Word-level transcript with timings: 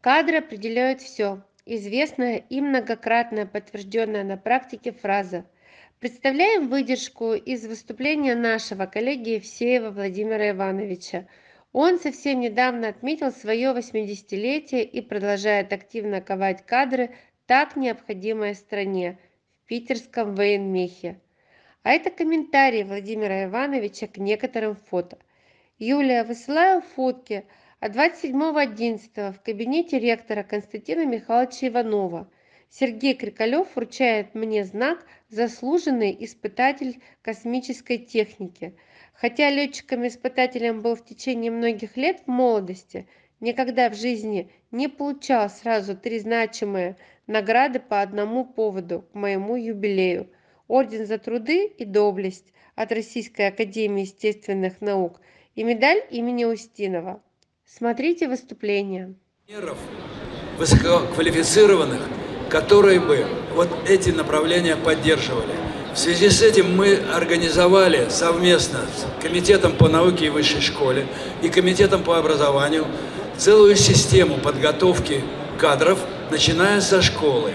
Кадры 0.00 0.38
определяют 0.38 1.00
все. 1.00 1.42
Известная 1.66 2.36
и 2.36 2.60
многократно 2.60 3.46
подтвержденная 3.46 4.22
на 4.22 4.36
практике 4.36 4.92
фраза. 4.92 5.44
Представляем 5.98 6.68
выдержку 6.68 7.32
из 7.32 7.66
выступления 7.66 8.36
нашего 8.36 8.86
коллеги 8.86 9.30
Евсеева 9.30 9.90
Владимира 9.90 10.50
Ивановича. 10.50 11.26
Он 11.72 11.98
совсем 11.98 12.38
недавно 12.38 12.88
отметил 12.88 13.32
свое 13.32 13.72
80-летие 13.72 14.84
и 14.84 15.00
продолжает 15.00 15.72
активно 15.72 16.20
ковать 16.20 16.64
кадры, 16.64 17.10
так 17.46 17.74
необходимые 17.74 18.54
стране, 18.54 19.18
в 19.64 19.66
питерском 19.66 20.36
военмехе. 20.36 21.20
А 21.82 21.90
это 21.90 22.10
комментарий 22.10 22.84
Владимира 22.84 23.44
Ивановича 23.46 24.06
к 24.06 24.18
некоторым 24.18 24.76
фото. 24.76 25.18
Юлия, 25.80 26.22
высылаю 26.22 26.82
фотки– 26.82 27.44
а 27.80 27.90
27.11 27.90 29.32
в 29.32 29.40
кабинете 29.40 30.00
ректора 30.00 30.42
Константина 30.42 31.06
Михайловича 31.06 31.68
Иванова 31.68 32.28
Сергей 32.70 33.14
Крикалев 33.14 33.68
вручает 33.76 34.34
мне 34.34 34.64
знак 34.64 35.06
«Заслуженный 35.28 36.16
испытатель 36.18 37.00
космической 37.22 37.98
техники». 37.98 38.76
Хотя 39.14 39.50
летчиком-испытателем 39.50 40.80
был 40.80 40.96
в 40.96 41.04
течение 41.04 41.52
многих 41.52 41.96
лет 41.96 42.22
в 42.26 42.28
молодости, 42.28 43.08
никогда 43.38 43.90
в 43.90 43.94
жизни 43.94 44.50
не 44.72 44.88
получал 44.88 45.48
сразу 45.48 45.96
три 45.96 46.18
значимые 46.18 46.96
награды 47.28 47.78
по 47.78 48.00
одному 48.00 48.44
поводу 48.44 49.02
к 49.02 49.14
моему 49.14 49.54
юбилею. 49.54 50.28
Орден 50.66 51.06
за 51.06 51.18
труды 51.18 51.66
и 51.66 51.84
доблесть 51.84 52.52
от 52.74 52.90
Российской 52.90 53.48
Академии 53.48 54.02
Естественных 54.02 54.80
Наук 54.80 55.20
и 55.54 55.62
медаль 55.62 56.02
имени 56.10 56.44
Устинова. 56.44 57.22
Смотрите 57.76 58.28
выступление. 58.28 59.14
Высококвалифицированных, 60.58 62.00
которые 62.48 62.98
бы 62.98 63.26
вот 63.54 63.68
эти 63.86 64.08
направления 64.08 64.74
поддерживали. 64.74 65.52
В 65.92 65.98
связи 65.98 66.30
с 66.30 66.40
этим 66.40 66.74
мы 66.74 66.94
организовали 67.14 68.08
совместно 68.08 68.80
с 68.80 69.22
Комитетом 69.22 69.72
по 69.76 69.86
науке 69.86 70.26
и 70.26 70.28
высшей 70.30 70.62
школе 70.62 71.06
и 71.42 71.50
Комитетом 71.50 72.02
по 72.02 72.18
образованию 72.18 72.86
целую 73.36 73.76
систему 73.76 74.38
подготовки 74.38 75.22
кадров, 75.58 75.98
начиная 76.30 76.80
со 76.80 77.02
школы. 77.02 77.52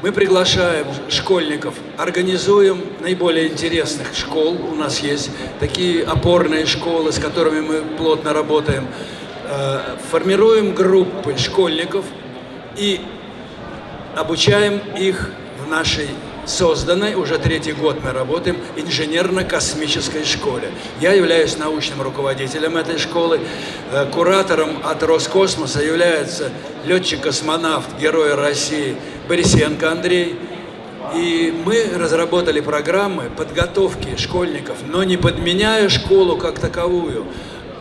Мы 0.00 0.12
приглашаем 0.12 0.86
школьников, 1.10 1.74
организуем 1.98 2.80
наиболее 3.00 3.48
интересных 3.48 4.14
школ. 4.14 4.56
У 4.72 4.74
нас 4.74 5.00
есть 5.00 5.30
такие 5.60 6.04
опорные 6.04 6.64
школы, 6.64 7.12
с 7.12 7.18
которыми 7.18 7.60
мы 7.60 7.82
плотно 7.98 8.32
работаем. 8.32 8.88
Э, 9.54 9.96
формируем 10.10 10.74
группы 10.74 11.36
школьников 11.36 12.06
и 12.74 13.02
обучаем 14.16 14.80
их 14.98 15.30
в 15.62 15.68
нашей 15.68 16.08
созданной, 16.46 17.16
уже 17.16 17.36
третий 17.36 17.72
год 17.72 17.98
мы 18.02 18.12
работаем, 18.12 18.56
инженерно-космической 18.76 20.24
школе. 20.24 20.70
Я 21.02 21.12
являюсь 21.12 21.58
научным 21.58 22.00
руководителем 22.00 22.78
этой 22.78 22.96
школы. 22.96 23.40
Э, 23.92 24.06
куратором 24.06 24.78
от 24.84 25.02
Роскосмоса 25.02 25.82
является 25.82 26.50
летчик-космонавт, 26.86 28.00
герой 28.00 28.34
России 28.34 28.96
Борисенко 29.28 29.90
Андрей. 29.90 30.34
И 31.14 31.52
мы 31.66 31.90
разработали 31.94 32.60
программы 32.60 33.24
подготовки 33.36 34.16
школьников, 34.16 34.78
но 34.88 35.04
не 35.04 35.18
подменяя 35.18 35.90
школу 35.90 36.38
как 36.38 36.58
таковую, 36.58 37.26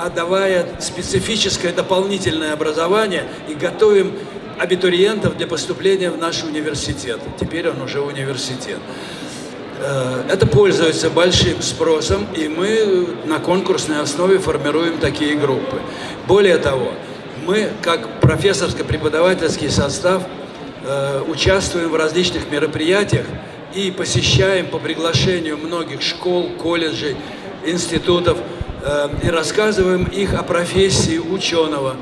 отдавая 0.02 0.66
специфическое 0.80 1.72
дополнительное 1.72 2.54
образование 2.54 3.26
и 3.48 3.54
готовим 3.54 4.14
абитуриентов 4.58 5.38
для 5.38 5.48
поступления 5.48 6.10
в 6.10 6.18
наш 6.18 6.44
университет. 6.44 7.20
Теперь 7.40 7.70
он 7.70 7.82
уже 7.82 8.02
университет. 8.02 8.80
Э, 9.80 10.24
это 10.30 10.48
пользуется 10.48 11.10
большим 11.10 11.62
спросом, 11.62 12.28
и 12.36 12.48
мы 12.48 13.08
на 13.26 13.40
конкурсной 13.40 14.02
основе 14.02 14.40
формируем 14.40 14.98
такие 14.98 15.36
группы. 15.36 15.78
Более 16.28 16.58
того, 16.58 16.92
мы, 17.46 17.70
как 17.82 18.22
профессорско-преподавательский 18.22 19.70
состав, 19.70 20.24
э, 20.84 21.22
участвуем 21.28 21.90
в 21.90 21.96
различных 21.96 22.52
мероприятиях 22.52 23.26
и 23.76 23.92
посещаем 23.92 24.68
по 24.68 24.80
приглашению 24.80 25.58
многих 25.58 26.02
школ, 26.02 26.50
колледжей, 26.58 27.16
институтов– 27.66 28.40
и 29.24 29.28
рассказываем 29.28 30.06
их 30.06 30.34
о 30.34 30.44
профессии 30.44 31.20
ученого, 31.20 31.96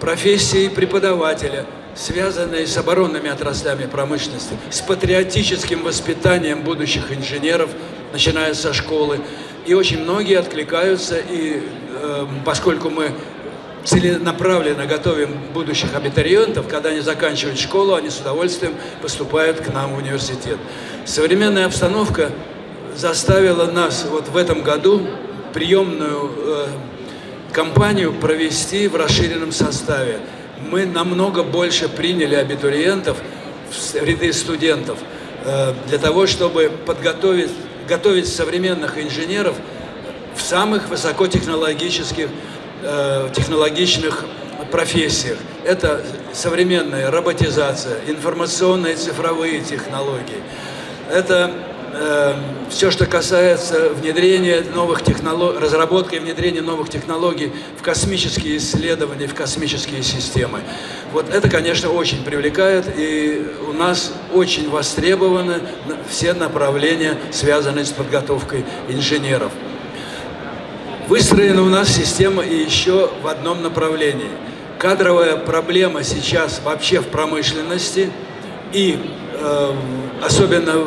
профессии 0.00 0.68
преподавателя, 0.68 1.64
связанной 1.94 2.66
с 2.66 2.76
оборонными 2.76 3.30
отраслями 3.30 3.86
промышленности, 3.86 4.54
с 4.70 4.80
патриотическим 4.80 5.82
воспитанием 5.82 6.62
будущих 6.62 7.12
инженеров, 7.12 7.70
начиная 8.12 8.54
со 8.54 8.72
школы. 8.72 9.20
И 9.64 9.74
очень 9.74 10.02
многие 10.02 10.38
откликаются, 10.38 11.18
и 11.18 11.62
э, 11.94 12.26
поскольку 12.44 12.90
мы 12.90 13.12
целенаправленно 13.84 14.86
готовим 14.86 15.30
будущих 15.54 15.94
абитуриентов, 15.94 16.68
когда 16.68 16.90
они 16.90 17.00
заканчивают 17.00 17.58
школу, 17.58 17.94
они 17.94 18.10
с 18.10 18.20
удовольствием 18.20 18.74
поступают 19.00 19.60
к 19.60 19.72
нам 19.72 19.94
в 19.94 19.98
университет. 19.98 20.58
Современная 21.04 21.66
обстановка 21.66 22.30
заставила 22.94 23.66
нас 23.66 24.06
вот 24.10 24.28
в 24.28 24.36
этом 24.36 24.62
году 24.62 25.02
приемную 25.56 26.32
э, 26.36 26.66
кампанию 27.50 28.12
провести 28.12 28.88
в 28.88 28.94
расширенном 28.94 29.52
составе. 29.52 30.18
Мы 30.70 30.84
намного 30.84 31.42
больше 31.42 31.88
приняли 31.88 32.34
абитуриентов 32.34 33.16
в 33.70 33.94
ряды 33.94 34.34
студентов 34.34 34.98
э, 35.46 35.72
для 35.88 35.96
того, 35.96 36.26
чтобы 36.26 36.70
подготовить 36.84 37.50
готовить 37.88 38.28
современных 38.28 38.98
инженеров 38.98 39.56
в 40.36 40.42
самых 40.42 40.90
высокотехнологических, 40.90 42.28
э, 42.82 43.30
технологичных 43.34 44.26
профессиях. 44.70 45.38
Это 45.64 46.02
современная 46.34 47.10
роботизация, 47.10 47.96
информационные 48.08 48.96
цифровые 48.96 49.62
технологии. 49.62 50.42
Это 51.10 51.50
все, 52.68 52.90
что 52.90 53.06
касается 53.06 53.90
внедрения 53.90 54.62
новых 54.74 55.02
технологий, 55.02 55.58
разработки 55.58 56.16
и 56.16 56.18
внедрения 56.18 56.60
новых 56.60 56.88
технологий 56.90 57.52
в 57.78 57.82
космические 57.82 58.58
исследования, 58.58 59.26
в 59.26 59.34
космические 59.34 60.02
системы. 60.02 60.60
Вот 61.12 61.32
это, 61.32 61.48
конечно, 61.48 61.90
очень 61.90 62.22
привлекает, 62.24 62.86
и 62.98 63.46
у 63.68 63.72
нас 63.72 64.12
очень 64.34 64.68
востребованы 64.68 65.60
все 66.08 66.34
направления, 66.34 67.16
связанные 67.30 67.84
с 67.84 67.90
подготовкой 67.90 68.64
инженеров. 68.88 69.52
Выстроена 71.08 71.62
у 71.62 71.68
нас 71.68 71.88
система 71.88 72.42
и 72.42 72.56
еще 72.56 73.10
в 73.22 73.28
одном 73.28 73.62
направлении. 73.62 74.30
Кадровая 74.78 75.36
проблема 75.36 76.02
сейчас 76.02 76.60
вообще 76.62 77.00
в 77.00 77.06
промышленности 77.06 78.10
и 78.72 78.98
особенно 80.22 80.84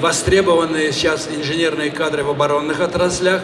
востребованные 0.00 0.92
сейчас 0.92 1.28
инженерные 1.34 1.90
кадры 1.90 2.24
в 2.24 2.30
оборонных 2.30 2.80
отраслях, 2.80 3.42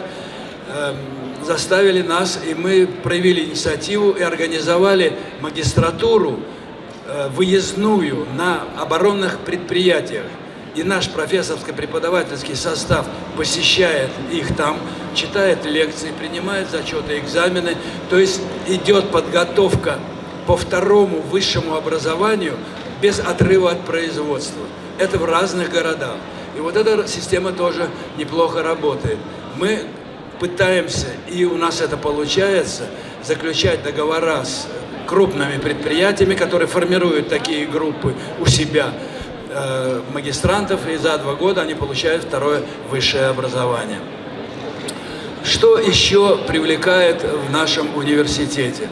эм, 0.73 0.95
заставили 1.43 2.01
нас, 2.01 2.39
и 2.47 2.53
мы 2.53 2.87
проявили 2.87 3.45
инициативу 3.45 4.11
и 4.11 4.21
организовали 4.21 5.17
магистратуру 5.41 6.39
э, 7.07 7.29
выездную 7.29 8.27
на 8.35 8.63
оборонных 8.77 9.39
предприятиях. 9.39 10.25
И 10.75 10.83
наш 10.83 11.09
профессорско-преподавательский 11.09 12.55
состав 12.55 13.05
посещает 13.35 14.09
их 14.31 14.55
там, 14.55 14.77
читает 15.13 15.65
лекции, 15.65 16.11
принимает 16.17 16.69
зачеты, 16.69 17.19
экзамены. 17.19 17.75
То 18.09 18.17
есть 18.17 18.39
идет 18.67 19.09
подготовка 19.11 19.99
по 20.47 20.55
второму 20.55 21.21
высшему 21.21 21.75
образованию 21.75 22.57
без 23.01 23.19
отрыва 23.19 23.71
от 23.71 23.85
производства. 23.85 24.63
Это 24.97 25.17
в 25.17 25.25
разных 25.25 25.71
городах. 25.71 26.17
И 26.55 26.59
вот 26.59 26.75
эта 26.75 27.07
система 27.07 27.51
тоже 27.51 27.89
неплохо 28.17 28.61
работает. 28.61 29.17
Мы 29.57 29.83
пытаемся, 30.39 31.07
и 31.29 31.45
у 31.45 31.57
нас 31.57 31.81
это 31.81 31.97
получается, 31.97 32.83
заключать 33.23 33.83
договора 33.83 34.43
с 34.43 34.67
крупными 35.07 35.57
предприятиями, 35.57 36.35
которые 36.35 36.67
формируют 36.67 37.29
такие 37.29 37.65
группы 37.65 38.15
у 38.39 38.45
себя 38.45 38.93
э, 39.49 40.01
магистрантов, 40.13 40.87
и 40.87 40.97
за 40.97 41.17
два 41.17 41.35
года 41.35 41.61
они 41.61 41.73
получают 41.73 42.23
второе 42.23 42.61
высшее 42.89 43.25
образование. 43.25 43.99
Что 45.43 45.77
еще 45.77 46.37
привлекает 46.47 47.23
в 47.23 47.51
нашем 47.51 47.95
университете? 47.95 48.87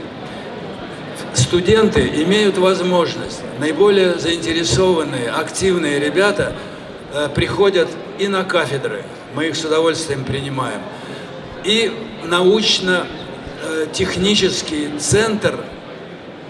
Студенты 1.34 2.08
имеют 2.24 2.58
возможность, 2.58 3.42
наиболее 3.60 4.18
заинтересованные, 4.18 5.30
активные 5.30 6.00
ребята 6.00 6.56
э, 7.14 7.30
приходят 7.34 7.88
и 8.18 8.28
на 8.28 8.44
кафедры, 8.44 9.04
мы 9.34 9.48
их 9.48 9.56
с 9.56 9.64
удовольствием 9.64 10.26
принимаем, 10.26 10.82
и 11.64 11.94
научно-технический 12.26 14.90
центр 14.98 15.58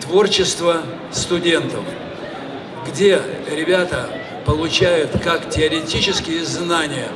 творчество 0.02 0.82
студентов, 1.12 1.84
где 2.88 3.22
ребята 3.50 4.10
получают 4.46 5.12
как 5.24 5.50
теоретические 5.50 6.46
знания, 6.46 7.10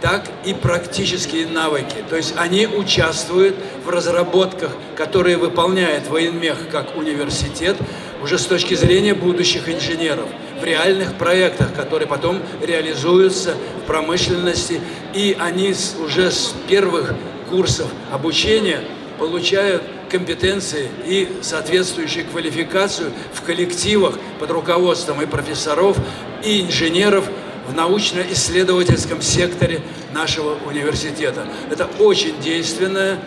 так 0.00 0.28
и 0.44 0.52
практические 0.52 1.46
навыки. 1.46 1.96
То 2.08 2.16
есть 2.16 2.34
они 2.36 2.66
участвуют 2.66 3.56
в 3.84 3.88
разработках, 3.88 4.72
которые 4.96 5.36
выполняет 5.36 6.08
военмех 6.08 6.68
как 6.70 6.96
университет, 6.96 7.76
уже 8.22 8.38
с 8.38 8.46
точки 8.46 8.74
зрения 8.74 9.14
будущих 9.14 9.68
инженеров, 9.68 10.26
в 10.60 10.64
реальных 10.64 11.14
проектах, 11.14 11.74
которые 11.74 12.08
потом 12.08 12.40
реализуются 12.62 13.54
в 13.82 13.86
промышленности, 13.86 14.80
и 15.14 15.36
они 15.38 15.74
уже 16.02 16.30
с 16.30 16.54
первых 16.68 17.14
курсов 17.50 17.88
обучения 18.10 18.80
получают 19.18 19.82
компетенции 20.10 20.88
и 21.06 21.28
соответствующую 21.42 22.26
квалификацию 22.26 23.10
в 23.32 23.42
коллективах 23.42 24.18
под 24.38 24.50
руководством 24.50 25.20
и 25.22 25.26
профессоров, 25.26 25.96
и 26.42 26.62
инженеров 26.62 27.28
в 27.66 27.74
научно-исследовательском 27.74 29.22
секторе 29.22 29.80
нашего 30.12 30.56
университета. 30.66 31.46
Это 31.70 31.88
очень 31.98 32.38
действенное 32.40 33.18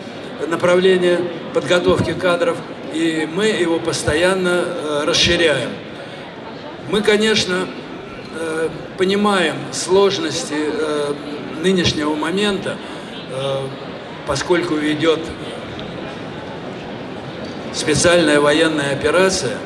направление 0.48 1.20
подготовки 1.54 2.12
кадров, 2.12 2.56
и 2.94 3.28
мы 3.32 3.46
его 3.46 3.78
постоянно 3.80 4.64
э, 4.64 5.04
расширяем. 5.04 5.70
Мы, 6.90 7.02
конечно, 7.02 7.68
э, 8.34 8.68
понимаем 8.96 9.56
сложности 9.72 10.54
э, 10.54 11.14
нынешнего 11.62 12.14
момента, 12.14 12.76
э, 13.30 13.60
поскольку 14.26 14.74
ведет 14.74 15.20
специальная 17.74 18.40
военная 18.40 18.92
операция, 18.92 19.56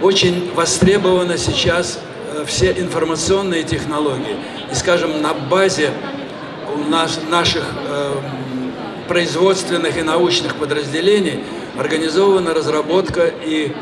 очень 0.00 0.52
востребованы 0.54 1.38
сейчас 1.38 2.00
все 2.46 2.72
информационные 2.72 3.62
технологии. 3.62 4.36
И, 4.70 4.74
скажем, 4.74 5.22
на 5.22 5.34
базе 5.34 5.90
у 6.74 6.78
нас, 6.88 7.20
наших 7.28 7.64
э, 7.86 8.14
производственных 9.08 9.98
и 9.98 10.02
научных 10.02 10.56
подразделений 10.56 11.44
организована 11.78 12.54
разработка 12.54 13.26
и 13.26 13.72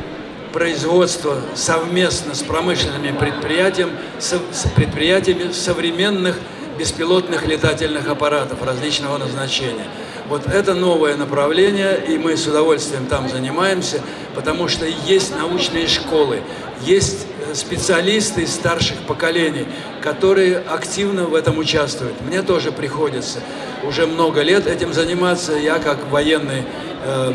производство 0.53 1.41
совместно 1.55 2.35
с 2.35 2.43
промышленными 2.43 3.17
предприятиями, 3.17 3.93
с 4.19 4.35
предприятиями 4.75 5.53
современных 5.53 6.39
беспилотных 6.79 7.47
летательных 7.47 8.09
аппаратов 8.09 8.63
различного 8.63 9.19
назначения. 9.19 9.87
Вот 10.31 10.47
это 10.47 10.75
новое 10.75 11.17
направление, 11.17 12.01
и 12.07 12.17
мы 12.17 12.37
с 12.37 12.47
удовольствием 12.47 13.07
там 13.07 13.29
занимаемся, 13.29 14.01
потому 14.37 14.69
что 14.69 14.87
есть 14.87 15.37
научные 15.37 15.89
школы, 15.89 16.41
есть 16.83 17.27
э, 17.49 17.53
специалисты 17.53 18.43
из 18.43 18.55
старших 18.55 18.99
поколений, 19.09 19.67
которые 20.01 20.59
активно 20.59 21.25
в 21.25 21.35
этом 21.35 21.59
участвуют. 21.59 22.15
Мне 22.21 22.43
тоже 22.43 22.71
приходится 22.71 23.41
уже 23.83 24.07
много 24.07 24.43
лет 24.43 24.69
этим 24.69 24.93
заниматься. 24.93 25.55
Я 25.55 25.81
как 25.81 26.09
военный 26.13 26.63
э, 27.05 27.33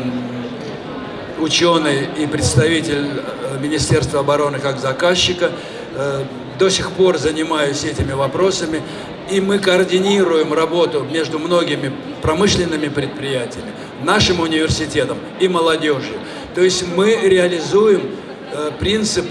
ученый 1.38 2.08
и 2.16 2.26
представитель 2.26 3.08
э, 3.08 3.58
Министерства 3.60 4.20
обороны 4.20 4.58
как 4.58 4.78
заказчика 4.78 5.52
э, 5.94 6.24
до 6.58 6.70
сих 6.70 6.90
пор 6.92 7.18
занимаюсь 7.18 7.84
этими 7.84 8.12
вопросами 8.12 8.80
и 9.30 9.40
мы 9.40 9.58
координируем 9.58 10.52
работу 10.52 11.02
между 11.02 11.38
многими 11.38 11.92
промышленными 12.22 12.88
предприятиями, 12.88 13.72
нашим 14.02 14.40
университетом 14.40 15.18
и 15.40 15.48
молодежью. 15.48 16.16
То 16.54 16.62
есть 16.62 16.84
мы 16.96 17.16
реализуем 17.22 18.10
э, 18.52 18.70
принцип 18.78 19.26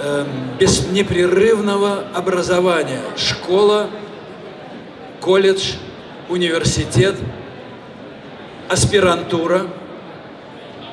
э, 0.00 0.24
без 0.58 0.88
непрерывного 0.88 2.04
образования. 2.14 3.00
Школа, 3.16 3.88
колледж, 5.20 5.74
университет, 6.28 7.16
аспирантура 8.68 9.66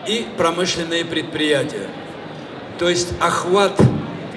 и 0.08 0.26
промышленные 0.38 1.06
предприятия. 1.06 1.88
То 2.80 2.90
есть 2.90 3.14
охват 3.20 3.80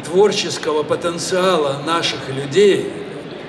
творческого 0.04 0.82
потенциала 0.82 1.80
наших 1.84 2.28
людей– 2.28 2.92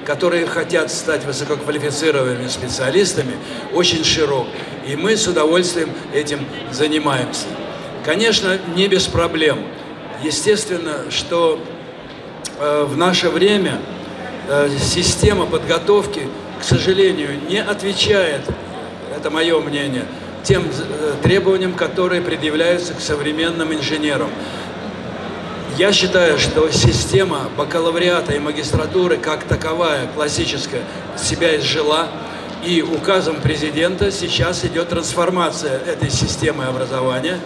которые 0.05 0.45
хотят 0.45 0.91
стать 0.91 1.25
высококвалифицированными 1.25 2.47
специалистами, 2.47 3.33
очень 3.73 4.03
широк. 4.03 4.47
И 4.87 4.95
мы 4.95 5.17
с 5.17 5.27
удовольствием 5.27 5.89
этим 6.13 6.45
занимаемся. 6.71 7.47
Конечно, 8.05 8.59
не 8.75 8.87
без 8.87 9.07
проблем. 9.07 9.65
Естественно, 10.23 11.09
что 11.09 11.59
э, 12.59 12.83
в 12.87 12.95
наше 12.95 13.29
время 13.29 13.79
э, 14.47 14.69
система 14.79 15.47
подготовки, 15.47 16.27
к 16.59 16.63
сожалению, 16.63 17.39
не 17.49 17.61
отвечает, 17.61 18.41
это 19.15 19.31
мое 19.31 19.59
мнение, 19.59 20.05
тем 20.43 20.63
э, 20.65 21.13
требованиям, 21.23 21.73
которые 21.73 22.21
предъявляются 22.21 22.93
к 22.93 22.99
современным 23.01 23.73
инженерам. 23.73 24.29
Я 25.77 25.91
считаю, 25.91 26.39
что 26.39 26.71
система 26.71 27.49
бакалавриата 27.57 28.31
и 28.31 28.39
магистратуры 28.39 29.17
как 29.17 29.43
таковая, 29.43 30.07
классическая, 30.15 30.83
себя 31.17 31.57
изжила. 31.57 32.07
И 32.63 32.81
указом 32.81 33.41
президента 33.41 34.09
сейчас 34.09 34.63
идет 34.63 34.87
трансформация 34.87 35.77
этой 35.79 36.09
системы 36.09 36.63
образования. 36.63 37.39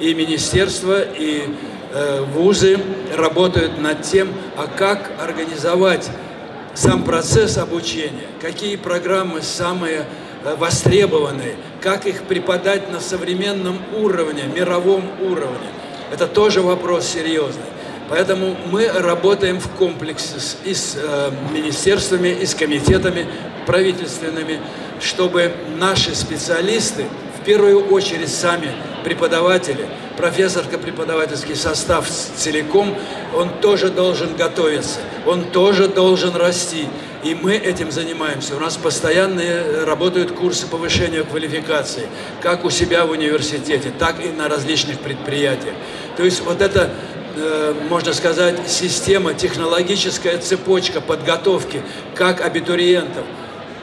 И 0.00 0.14
министерство, 0.14 1.00
и 1.00 1.44
э, 1.92 2.22
вузы 2.34 2.80
работают 3.16 3.80
над 3.80 4.02
тем, 4.02 4.30
а 4.56 4.66
как 4.66 5.12
организовать 5.20 6.10
сам 6.74 7.04
процесс 7.04 7.56
обучения, 7.56 8.26
какие 8.42 8.74
программы 8.74 9.42
самые 9.42 10.06
э, 10.44 10.56
востребованные, 10.56 11.54
как 11.80 12.06
их 12.06 12.24
преподать 12.24 12.90
на 12.90 12.98
современном 12.98 13.78
уровне, 13.96 14.42
мировом 14.52 15.04
уровне. 15.22 15.68
Это 16.12 16.26
тоже 16.26 16.62
вопрос 16.62 17.06
серьезный. 17.06 17.75
Поэтому 18.08 18.56
мы 18.70 18.88
работаем 18.88 19.58
в 19.58 19.68
комплексе 19.70 20.38
с, 20.38 20.56
и 20.64 20.74
с 20.74 20.96
э, 20.96 21.30
министерствами, 21.52 22.28
и 22.28 22.46
с 22.46 22.54
комитетами 22.54 23.26
правительственными, 23.66 24.60
чтобы 25.00 25.52
наши 25.76 26.14
специалисты, 26.14 27.06
в 27.40 27.44
первую 27.44 27.88
очередь 27.88 28.32
сами 28.32 28.70
преподаватели, 29.04 29.86
профессорско-преподавательский 30.16 31.54
состав 31.54 32.08
целиком, 32.08 32.96
он 33.34 33.50
тоже 33.60 33.90
должен 33.90 34.34
готовиться, 34.36 35.00
он 35.26 35.44
тоже 35.44 35.88
должен 35.88 36.34
расти. 36.34 36.88
И 37.24 37.34
мы 37.34 37.54
этим 37.54 37.90
занимаемся. 37.90 38.54
У 38.56 38.60
нас 38.60 38.76
постоянно 38.76 39.42
работают 39.84 40.30
курсы 40.32 40.66
повышения 40.68 41.24
квалификации, 41.24 42.06
как 42.40 42.64
у 42.64 42.70
себя 42.70 43.04
в 43.04 43.10
университете, 43.10 43.92
так 43.98 44.24
и 44.24 44.28
на 44.28 44.48
различных 44.48 45.00
предприятиях. 45.00 45.74
То 46.16 46.24
есть 46.24 46.40
вот 46.42 46.62
это 46.62 46.90
Э, 47.38 47.74
можно 47.90 48.14
сказать, 48.14 48.56
система, 48.66 49.34
технологическая 49.34 50.38
цепочка 50.38 51.02
подготовки 51.02 51.82
как 52.14 52.40
абитуриентов, 52.40 53.24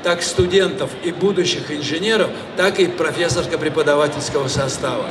так 0.02 0.24
студентов 0.24 0.90
и 1.04 1.12
будущих 1.12 1.72
инженеров, 1.72 2.32
так 2.58 2.80
и 2.80 2.88
профессорско-преподавательского 2.88 4.48
состава. 4.48 5.06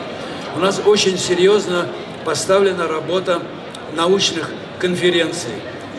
У 0.57 0.59
нас 0.59 0.83
очень 0.85 1.19
серьезно 1.19 1.87
поставлена 2.25 2.89
работа 2.89 3.43
научных 3.95 4.51
конференций. 4.81 5.53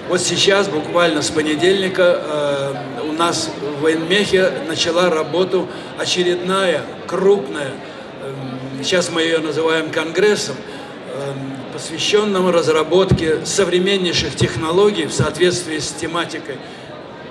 Вот 0.10 0.20
сейчас, 0.20 0.68
буквально 0.68 1.22
с 1.22 1.30
понедельника, 1.30 2.20
э, 2.26 2.74
у 3.08 3.14
нас 3.14 3.52
в 3.62 3.84
Военмехе 3.84 4.52
начала 4.68 5.10
работу 5.10 5.70
очередная, 5.98 6.82
крупная, 7.08 7.72
э, 8.22 8.34
сейчас 8.84 9.10
мы 9.12 9.22
ее 9.22 9.40
называем 9.40 9.90
конгрессом, 9.92 10.58
э, 11.16 11.53
посвященном 11.74 12.50
разработке 12.50 13.44
современнейших 13.46 14.36
технологий 14.36 15.06
в 15.06 15.14
соответствии 15.14 15.80
с 15.80 15.90
тематикой. 15.90 16.58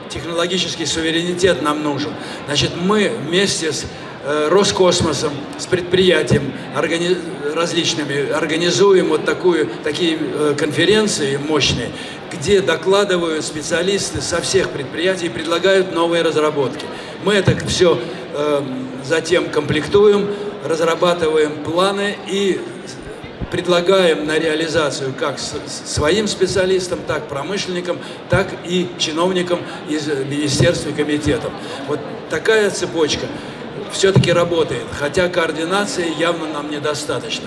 Технологический 0.09 0.85
суверенитет 0.85 1.63
нам 1.63 1.83
нужен. 1.83 2.11
Значит, 2.47 2.73
мы 2.77 3.13
вместе 3.27 3.73
с 3.73 3.87
э, 4.25 4.49
Роскосмосом, 4.51 5.33
с 5.59 5.67
предприятием 5.67 6.53
органи 6.77 7.17
различными 7.55 8.31
организуем 8.31 9.09
вот 9.09 9.25
такую, 9.25 9.69
такие 9.85 10.19
э, 10.21 10.55
конференции 10.59 11.37
мощные, 11.37 11.91
где 12.33 12.61
докладывают 12.61 13.45
специалисты 13.45 14.21
со 14.21 14.41
всех 14.43 14.71
предприятий 14.71 15.27
и 15.27 15.31
предлагают 15.31 15.95
новые 15.95 16.23
разработки. 16.23 16.85
Мы 17.25 17.35
это 17.35 17.57
все 17.67 17.99
э, 18.35 18.63
затем 19.05 19.51
комплектуем, 19.51 20.29
разрабатываем 20.65 21.63
планы 21.65 22.17
и 22.27 22.61
предлагаем 23.51 24.27
на 24.27 24.39
реализацию 24.39 25.13
как 25.19 25.39
своим 25.39 26.27
специалистам, 26.29 27.01
так 27.07 27.29
промышленникам, 27.29 27.99
так 28.29 28.49
и 28.65 28.89
чиновникам 28.99 29.61
из 29.89 30.07
министерств 30.07 30.87
и 30.87 30.93
комитетов. 30.93 31.53
Вот 31.89 32.01
такая 32.31 32.71
цепочка 32.71 33.27
все-таки 33.93 34.33
работает, 34.33 34.85
хотя 34.99 35.29
координации 35.29 36.07
явно 36.19 36.47
нам 36.49 36.71
недостаточно. 36.71 37.47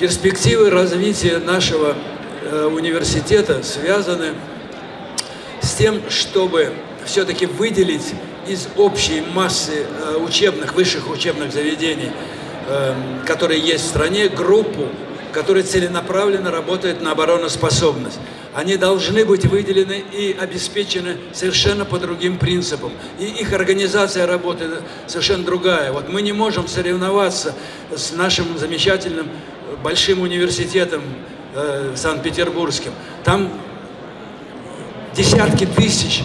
Перспективы 0.00 0.70
развития 0.70 1.38
нашего 1.38 1.94
э, 2.42 2.64
университета 2.66 3.62
связаны 3.62 4.34
с 5.60 5.74
тем, 5.74 6.02
чтобы 6.10 6.72
все-таки 7.04 7.46
выделить 7.46 8.14
из 8.48 8.68
общей 8.76 9.22
массы 9.32 9.86
э, 9.86 10.16
учебных, 10.16 10.74
высших 10.74 11.08
учебных 11.08 11.52
заведений, 11.52 12.10
э, 12.68 12.94
которые 13.26 13.60
есть 13.60 13.84
в 13.84 13.88
стране, 13.88 14.28
группу, 14.28 14.88
которая 15.32 15.62
целенаправленно 15.62 16.50
работает 16.50 17.00
на 17.00 17.12
обороноспособность. 17.12 18.18
Они 18.54 18.76
должны 18.76 19.24
быть 19.24 19.46
выделены 19.46 20.04
и 20.12 20.36
обеспечены 20.38 21.16
совершенно 21.32 21.86
по 21.86 21.98
другим 21.98 22.36
принципам. 22.36 22.92
И 23.18 23.24
их 23.24 23.52
организация 23.54 24.26
работы 24.26 24.66
совершенно 25.06 25.42
другая. 25.42 25.90
Вот 25.90 26.10
мы 26.10 26.20
не 26.20 26.32
можем 26.32 26.68
соревноваться 26.68 27.54
с 27.94 28.12
нашим 28.12 28.58
замечательным 28.58 29.28
большим 29.82 30.20
университетом 30.20 31.02
э, 31.54 31.92
Санкт-Петербургским. 31.96 32.92
Там 33.24 33.50
десятки 35.14 35.64
тысяч 35.64 36.22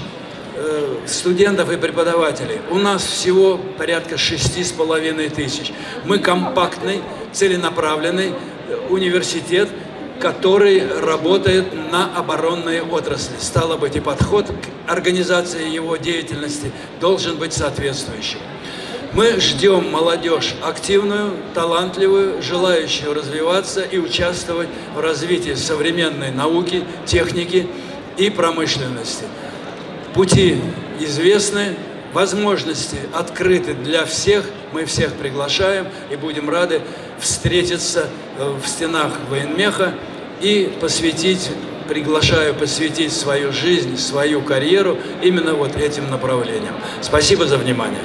студентов 1.05 1.71
и 1.71 1.77
преподавателей. 1.77 2.59
У 2.71 2.77
нас 2.77 3.03
всего 3.03 3.59
порядка 3.77 4.17
шести 4.17 4.63
с 4.63 4.71
половиной 4.71 5.29
тысяч. 5.29 5.71
Мы 6.05 6.19
компактный, 6.19 7.01
целенаправленный 7.31 8.31
э, 8.31 8.77
университет, 8.89 9.69
который 10.19 10.83
работает 10.99 11.73
на 11.91 12.15
оборонной 12.15 12.81
отрасли. 12.81 13.35
Стало 13.39 13.77
быть, 13.77 13.95
и 13.95 13.99
подход 13.99 14.47
к 14.47 14.91
организации 14.91 15.69
его 15.69 15.95
деятельности 15.97 16.71
должен 16.99 17.37
быть 17.37 17.53
соответствующим. 17.53 18.39
Мы 19.13 19.39
ждем 19.39 19.89
молодежь 19.91 20.55
активную, 20.61 21.33
талантливую, 21.53 22.41
желающую 22.41 23.13
развиваться 23.13 23.81
и 23.81 23.97
участвовать 23.97 24.67
в 24.95 24.99
развитии 24.99 25.53
современной 25.53 26.31
науки, 26.31 26.83
техники 27.05 27.67
и 28.17 28.29
промышленности. 28.29 29.25
Пути 30.17 30.59
известны, 30.99 31.75
возможности 32.11 32.97
открыты 33.13 33.75
для 33.75 34.03
всех, 34.03 34.45
мы 34.73 34.85
всех 34.85 35.13
приглашаем 35.13 35.85
и 36.11 36.15
будем 36.15 36.49
рады 36.49 36.81
встретиться 37.19 38.07
э, 38.39 38.57
в 38.59 38.67
стенах 38.67 39.11
военмеха 39.29 39.93
и 40.41 40.75
посвятить, 40.81 41.51
приглашаю 41.87 42.55
посвятить 42.55 43.13
свою 43.13 43.53
жизнь, 43.53 43.95
свою 43.99 44.41
карьеру 44.41 44.97
именно 45.21 45.53
вот 45.53 45.75
этим 45.75 46.09
направлениям. 46.09 46.73
Спасибо 47.03 47.45
за 47.45 47.57
внимание. 47.57 48.01